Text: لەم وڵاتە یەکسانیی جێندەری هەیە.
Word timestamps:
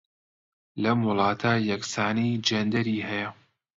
لەم 0.83 0.99
وڵاتە 1.09 1.53
یەکسانیی 1.71 2.41
جێندەری 2.47 2.99
هەیە. 3.09 3.29